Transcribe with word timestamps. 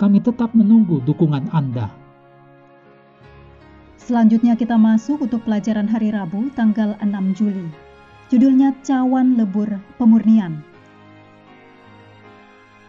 kami 0.00 0.24
tetap 0.24 0.56
menunggu 0.56 1.04
dukungan 1.04 1.52
Anda. 1.52 1.92
Selanjutnya 4.00 4.56
kita 4.56 4.80
masuk 4.80 5.28
untuk 5.28 5.44
pelajaran 5.44 5.84
hari 5.84 6.08
Rabu 6.08 6.48
tanggal 6.56 6.96
6 7.04 7.36
Juli. 7.36 7.68
Judulnya 8.32 8.72
Cawan 8.80 9.36
Lebur 9.36 9.68
Pemurnian. 10.00 10.64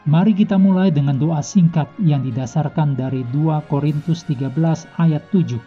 Mari 0.07 0.33
kita 0.33 0.55
mulai 0.55 0.87
dengan 0.89 1.19
doa 1.19 1.43
singkat 1.43 1.91
yang 1.99 2.23
didasarkan 2.23 2.95
dari 2.95 3.27
2 3.35 3.59
Korintus 3.67 4.23
13 4.25 4.47
ayat 4.97 5.21
7. 5.35 5.59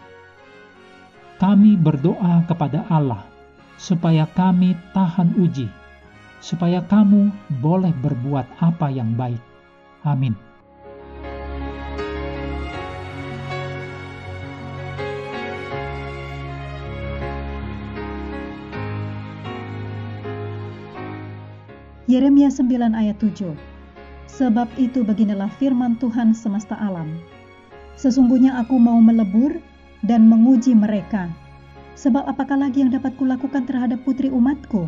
Kami 1.39 1.77
berdoa 1.77 2.41
kepada 2.49 2.89
Allah 2.89 3.23
supaya 3.77 4.25
kami 4.33 4.75
tahan 4.97 5.37
uji, 5.37 5.69
supaya 6.41 6.81
kamu 6.89 7.29
boleh 7.61 7.93
berbuat 8.01 8.49
apa 8.65 8.89
yang 8.91 9.13
baik. 9.15 9.43
Amin. 10.03 10.54
Yeremia 22.15 22.47
9 22.47 22.95
ayat 22.95 23.19
7 23.19 23.59
Sebab 24.31 24.71
itu 24.79 25.03
beginilah 25.03 25.51
firman 25.59 25.99
Tuhan 25.99 26.31
semesta 26.31 26.79
alam. 26.79 27.19
Sesungguhnya 27.99 28.55
aku 28.55 28.79
mau 28.79 29.03
melebur 29.03 29.59
dan 30.07 30.31
menguji 30.31 30.79
mereka. 30.79 31.27
Sebab 31.99 32.23
apakah 32.31 32.55
lagi 32.55 32.87
yang 32.87 32.95
dapat 32.95 33.19
kulakukan 33.19 33.67
terhadap 33.67 33.99
putri 34.07 34.31
umatku? 34.31 34.87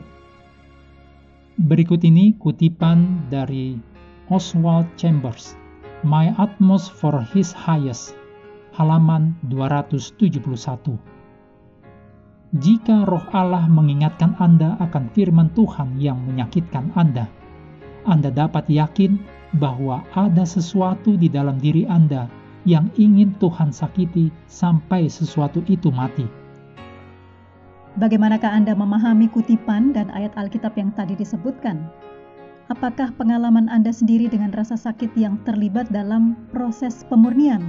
Berikut 1.67 2.07
ini 2.07 2.39
kutipan 2.39 3.27
dari 3.27 3.75
Oswald 4.31 4.87
Chambers, 4.95 5.59
My 6.07 6.31
Utmost 6.39 6.95
for 6.95 7.27
His 7.35 7.51
Highest, 7.51 8.15
halaman 8.71 9.35
271. 9.51 11.16
Jika 12.57 13.05
roh 13.05 13.21
Allah 13.37 13.69
mengingatkan 13.69 14.33
Anda 14.41 14.81
akan 14.81 15.13
firman 15.13 15.53
Tuhan 15.53 16.01
yang 16.01 16.17
menyakitkan 16.25 16.89
Anda, 16.97 17.29
Anda 18.09 18.33
dapat 18.33 18.65
yakin 18.73 19.21
bahwa 19.61 20.01
ada 20.17 20.49
sesuatu 20.49 21.21
di 21.21 21.29
dalam 21.29 21.61
diri 21.61 21.85
Anda 21.85 22.33
yang 22.65 22.89
ingin 22.97 23.37
Tuhan 23.37 23.77
sakiti 23.77 24.33
sampai 24.49 25.05
sesuatu 25.05 25.61
itu 25.69 25.93
mati. 25.93 26.25
Bagaimanakah 28.01 28.49
Anda 28.49 28.73
memahami 28.73 29.29
kutipan 29.29 29.93
dan 29.93 30.09
ayat 30.17 30.33
Alkitab 30.41 30.81
yang 30.81 30.97
tadi 30.97 31.13
disebutkan? 31.13 31.93
Apakah 32.73 33.13
pengalaman 33.21 33.69
Anda 33.69 33.93
sendiri 33.93 34.33
dengan 34.33 34.57
rasa 34.57 34.81
sakit 34.81 35.13
yang 35.13 35.37
terlibat 35.45 35.93
dalam 35.93 36.41
proses 36.57 37.05
pemurnian? 37.13 37.61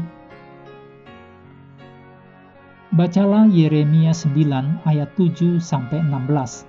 Bacalah 2.88 3.52
Yeremia 3.52 4.16
9 4.16 4.88
ayat 4.88 5.12
7 5.20 5.60
sampai 5.60 6.00
16. 6.08 6.64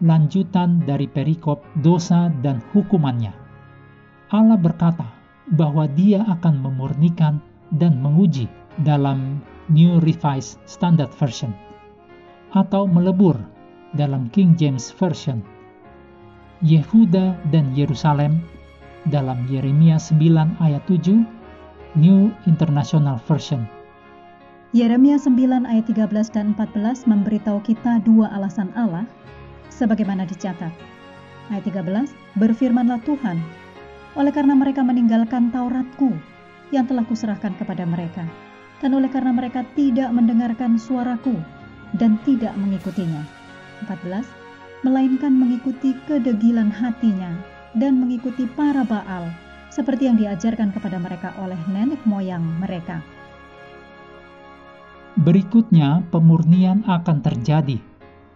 Lanjutan 0.00 0.80
dari 0.88 1.04
perikop 1.04 1.60
dosa 1.84 2.32
dan 2.40 2.64
hukumannya. 2.72 3.36
Allah 4.32 4.56
berkata 4.56 5.04
bahwa 5.52 5.84
Dia 5.92 6.24
akan 6.24 6.64
memurnikan 6.64 7.44
dan 7.76 8.00
menguji 8.00 8.48
dalam 8.88 9.44
New 9.68 10.00
Revised 10.00 10.64
Standard 10.64 11.12
Version 11.20 11.52
atau 12.56 12.88
melebur 12.88 13.36
dalam 13.92 14.32
King 14.32 14.56
James 14.56 14.88
Version. 14.96 15.44
Yehuda 16.64 17.36
dan 17.52 17.76
Yerusalem 17.76 18.40
dalam 19.12 19.44
Yeremia 19.44 20.00
9 20.00 20.56
ayat 20.56 20.80
7 20.88 21.20
New 22.00 22.32
International 22.48 23.20
Version 23.28 23.68
Yeremia 24.70 25.18
9 25.18 25.66
ayat 25.66 25.90
13 25.90 26.30
dan 26.30 26.54
14 26.54 27.10
memberitahu 27.10 27.58
kita 27.66 28.06
dua 28.06 28.30
alasan 28.30 28.70
Allah 28.78 29.02
sebagaimana 29.66 30.22
dicatat. 30.22 30.70
Ayat 31.50 31.66
13, 31.66 32.14
berfirmanlah 32.38 33.02
Tuhan, 33.02 33.42
oleh 34.14 34.30
karena 34.30 34.54
mereka 34.54 34.86
meninggalkan 34.86 35.50
Tauratku 35.50 36.14
yang 36.70 36.86
telah 36.86 37.02
kuserahkan 37.02 37.58
kepada 37.58 37.82
mereka, 37.82 38.22
dan 38.78 38.94
oleh 38.94 39.10
karena 39.10 39.34
mereka 39.34 39.66
tidak 39.74 40.06
mendengarkan 40.14 40.78
suaraku 40.78 41.34
dan 41.98 42.14
tidak 42.22 42.54
mengikutinya. 42.54 43.26
14, 43.90 44.22
melainkan 44.86 45.34
mengikuti 45.34 45.98
kedegilan 46.06 46.70
hatinya 46.70 47.34
dan 47.74 47.98
mengikuti 47.98 48.46
para 48.54 48.86
Baal, 48.86 49.34
seperti 49.74 50.06
yang 50.06 50.14
diajarkan 50.14 50.70
kepada 50.70 51.02
mereka 51.02 51.34
oleh 51.42 51.58
nenek 51.66 51.98
moyang 52.06 52.46
mereka. 52.62 53.02
Berikutnya, 55.20 56.00
pemurnian 56.08 56.80
akan 56.88 57.20
terjadi, 57.20 57.76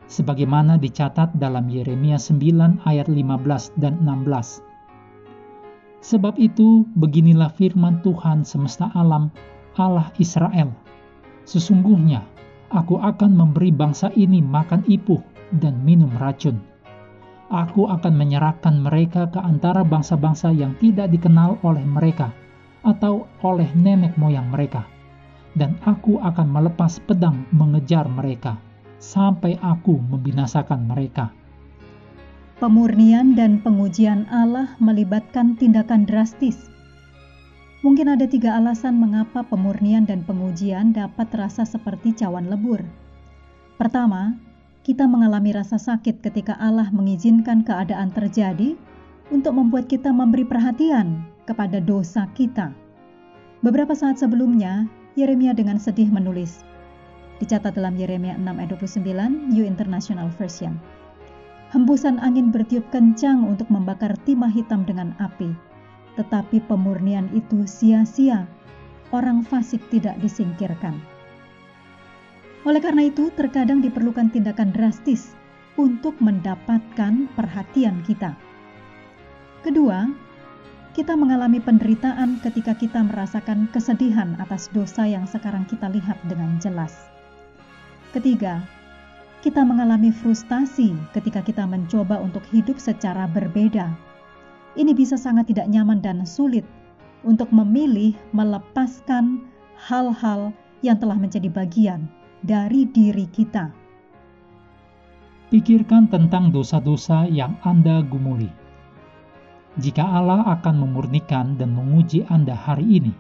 sebagaimana 0.05 0.77
dicatat 0.77 1.33
dalam 1.33 1.65
Yeremia 1.73 2.21
9 2.21 2.85
ayat 2.85 3.09
15 3.09 3.73
dan 3.81 4.05
16. 4.05 4.61
Sebab 6.05 6.37
itu, 6.37 6.85
beginilah 6.93 7.57
firman 7.57 8.05
Tuhan 8.05 8.45
semesta 8.45 8.93
alam, 8.93 9.33
Allah 9.81 10.13
Israel. 10.21 10.77
Sesungguhnya, 11.49 12.21
aku 12.69 13.01
akan 13.01 13.33
memberi 13.33 13.73
bangsa 13.73 14.13
ini 14.13 14.45
makan 14.45 14.85
ipuh 14.85 15.25
dan 15.57 15.81
minum 15.89 16.13
racun. 16.21 16.61
Aku 17.49 17.89
akan 17.89 18.13
menyerahkan 18.13 18.77
mereka 18.77 19.33
ke 19.33 19.41
antara 19.41 19.89
bangsa-bangsa 19.89 20.53
yang 20.53 20.77
tidak 20.85 21.09
dikenal 21.09 21.57
oleh 21.65 21.85
mereka 21.89 22.29
atau 22.85 23.25
oleh 23.41 23.73
nenek 23.73 24.21
moyang 24.21 24.53
mereka 24.53 24.85
dan 25.55 25.79
aku 25.87 26.19
akan 26.19 26.51
melepas 26.51 26.99
pedang 27.07 27.47
mengejar 27.55 28.07
mereka 28.11 28.59
sampai 28.99 29.59
aku 29.63 29.99
membinasakan 29.99 30.87
mereka. 30.87 31.31
Pemurnian 32.63 33.35
dan 33.35 33.59
pengujian 33.61 34.31
Allah 34.31 34.79
melibatkan 34.79 35.59
tindakan 35.59 36.07
drastis. 36.07 36.71
Mungkin 37.85 38.09
ada 38.09 38.25
tiga 38.25 38.57
alasan 38.57 38.97
mengapa 38.97 39.45
pemurnian 39.45 40.09
dan 40.09 40.25
pengujian 40.25 40.97
dapat 40.97 41.29
terasa 41.29 41.69
seperti 41.69 42.17
cawan 42.17 42.49
lebur. 42.49 42.81
Pertama, 43.77 44.39
kita 44.87 45.05
mengalami 45.05 45.53
rasa 45.53 45.77
sakit 45.77 46.25
ketika 46.25 46.57
Allah 46.57 46.89
mengizinkan 46.89 47.61
keadaan 47.61 48.09
terjadi 48.09 48.73
untuk 49.29 49.57
membuat 49.57 49.91
kita 49.91 50.09
memberi 50.15 50.49
perhatian 50.49 51.29
kepada 51.45 51.81
dosa 51.83 52.25
kita. 52.33 52.73
Beberapa 53.61 53.93
saat 53.93 54.17
sebelumnya, 54.17 54.89
Yeremia 55.15 55.55
dengan 55.55 55.79
sedih 55.79 56.11
menulis. 56.11 56.67
Dicatat 57.39 57.79
dalam 57.79 57.95
Yeremia 57.95 58.35
6 58.35 58.51
ayat 58.51 58.71
29 58.75 59.55
New 59.55 59.63
International 59.63 60.27
Version. 60.35 60.75
Hembusan 61.71 62.19
angin 62.19 62.51
bertiup 62.51 62.83
kencang 62.91 63.47
untuk 63.47 63.71
membakar 63.71 64.19
timah 64.27 64.51
hitam 64.51 64.83
dengan 64.83 65.15
api. 65.23 65.55
Tetapi 66.19 66.67
pemurnian 66.67 67.31
itu 67.31 67.63
sia-sia. 67.63 68.51
Orang 69.15 69.47
fasik 69.47 69.87
tidak 69.95 70.19
disingkirkan. 70.19 70.99
Oleh 72.67 72.83
karena 72.83 73.07
itu, 73.07 73.31
terkadang 73.39 73.79
diperlukan 73.87 74.35
tindakan 74.35 74.75
drastis 74.75 75.39
untuk 75.79 76.19
mendapatkan 76.19 77.31
perhatian 77.39 78.03
kita. 78.03 78.35
Kedua, 79.63 80.11
kita 80.95 81.19
mengalami 81.19 81.59
penderitaan 81.59 82.39
ketika 82.39 82.71
kita 82.79 83.03
merasakan 83.03 83.67
kesedihan 83.75 84.39
atas 84.39 84.71
dosa 84.71 85.03
yang 85.03 85.27
sekarang 85.27 85.67
kita 85.67 85.91
lihat 85.91 86.15
dengan 86.31 86.55
jelas. 86.63 87.11
Ketiga, 88.15 88.63
kita 89.43 89.67
mengalami 89.67 90.15
frustasi 90.15 90.95
ketika 91.11 91.43
kita 91.43 91.67
mencoba 91.67 92.23
untuk 92.23 92.47
hidup 92.55 92.79
secara 92.79 93.27
berbeda. 93.27 93.91
Ini 94.79 94.95
bisa 94.95 95.19
sangat 95.19 95.51
tidak 95.51 95.67
nyaman 95.67 95.99
dan 95.99 96.23
sulit 96.23 96.63
untuk 97.27 97.51
memilih 97.51 98.15
melepaskan 98.31 99.43
hal-hal 99.75 100.55
yang 100.87 100.95
telah 101.03 101.19
menjadi 101.19 101.51
bagian 101.51 102.07
dari 102.47 102.87
diri 102.87 103.27
kita. 103.35 103.75
Pikirkan 105.51 106.07
tentang 106.07 106.55
dosa-dosa 106.55 107.27
yang 107.27 107.59
Anda 107.67 107.99
gumuli. 108.07 108.64
Jika 109.75 110.07
Allah 110.07 110.47
akan 110.55 110.87
memurnikan 110.87 111.59
dan 111.59 111.75
menguji 111.75 112.23
Anda 112.31 112.55
hari 112.55 113.03
ini, 113.03 113.11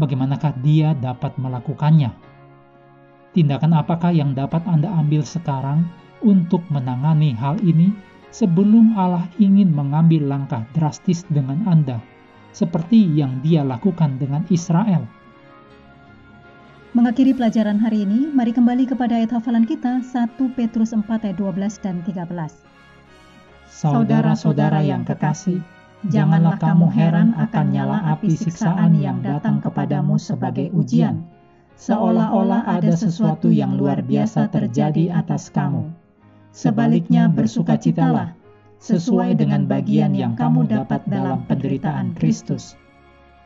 bagaimanakah 0.00 0.56
Dia 0.64 0.96
dapat 0.96 1.36
melakukannya? 1.36 2.08
Tindakan 3.36 3.76
apakah 3.76 4.08
yang 4.08 4.32
dapat 4.32 4.64
Anda 4.64 4.88
ambil 4.88 5.20
sekarang 5.20 5.84
untuk 6.24 6.64
menangani 6.72 7.36
hal 7.36 7.60
ini 7.60 7.92
sebelum 8.32 8.96
Allah 8.96 9.28
ingin 9.36 9.68
mengambil 9.68 10.32
langkah 10.32 10.64
drastis 10.72 11.28
dengan 11.28 11.60
Anda, 11.68 12.00
seperti 12.56 13.12
yang 13.12 13.44
Dia 13.44 13.60
lakukan 13.60 14.16
dengan 14.16 14.48
Israel? 14.48 15.04
Mengakhiri 16.96 17.36
pelajaran 17.36 17.76
hari 17.76 18.08
ini, 18.08 18.32
mari 18.32 18.56
kembali 18.56 18.88
kepada 18.88 19.20
ayat 19.20 19.36
hafalan 19.36 19.68
kita 19.68 20.00
1 20.00 20.40
Petrus 20.56 20.96
4 20.96 21.04
ayat 21.04 21.36
12 21.36 21.84
dan 21.84 22.00
13. 22.00 22.28
Saudara-saudara 23.72 24.84
yang 24.84 25.00
kekasih, 25.00 25.64
janganlah 26.10 26.58
kamu 26.58 26.90
heran 26.90 27.30
akan 27.38 27.66
nyala 27.70 28.02
api 28.10 28.34
siksaan 28.34 28.98
yang 28.98 29.22
datang 29.22 29.62
kepadamu 29.62 30.18
sebagai 30.18 30.72
ujian, 30.74 31.22
seolah-olah 31.78 32.66
ada 32.66 32.90
sesuatu 32.98 33.52
yang 33.54 33.78
luar 33.78 34.02
biasa 34.02 34.50
terjadi 34.50 35.14
atas 35.14 35.46
kamu. 35.54 35.94
Sebaliknya 36.50 37.30
bersukacitalah, 37.30 38.34
sesuai 38.82 39.38
dengan 39.38 39.70
bagian 39.70 40.10
yang 40.10 40.34
kamu 40.34 40.66
dapat 40.66 41.06
dalam 41.06 41.46
penderitaan 41.46 42.18
Kristus, 42.18 42.74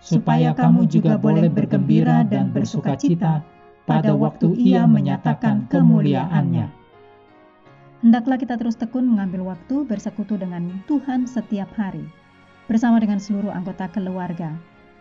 supaya 0.01 0.57
kamu 0.57 0.89
juga 0.89 1.21
boleh 1.21 1.53
bergembira 1.53 2.25
dan 2.25 2.57
bersukacita 2.57 3.45
pada 3.85 4.17
waktu 4.17 4.57
ia 4.57 4.89
menyatakan 4.89 5.69
kemuliaannya. 5.69 6.73
Hendaklah 8.01 8.41
kita 8.41 8.57
terus 8.57 8.81
tekun 8.81 9.07
mengambil 9.07 9.53
waktu 9.53 9.85
bersekutu 9.85 10.41
dengan 10.41 10.83
Tuhan 10.89 11.29
setiap 11.29 11.69
hari, 11.77 12.05
bersama 12.67 13.03
dengan 13.03 13.19
seluruh 13.19 13.51
anggota 13.51 13.87
keluarga, 13.91 14.55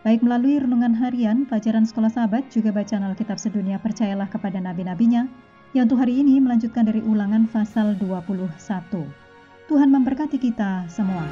Baik 0.06 0.22
melalui 0.22 0.62
renungan 0.62 0.94
harian, 1.02 1.50
pelajaran 1.50 1.82
sekolah 1.82 2.06
sahabat, 2.06 2.46
juga 2.54 2.70
bacaan 2.70 3.02
Alkitab 3.10 3.42
sedunia 3.42 3.82
percayalah 3.82 4.30
kepada 4.30 4.62
nabi-nabinya, 4.62 5.26
yang 5.74 5.90
untuk 5.90 5.98
hari 5.98 6.22
ini 6.22 6.38
melanjutkan 6.38 6.86
dari 6.86 7.02
ulangan 7.02 7.50
pasal 7.50 7.98
21. 7.98 8.54
Tuhan 9.66 9.88
memberkati 9.90 10.38
kita 10.38 10.86
semua. 10.86 11.26